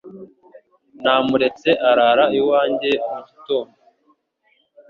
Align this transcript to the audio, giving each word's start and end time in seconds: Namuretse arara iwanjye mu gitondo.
Namuretse 1.03 1.69
arara 1.89 2.25
iwanjye 2.39 2.89
mu 3.07 3.19
gitondo. 3.27 3.77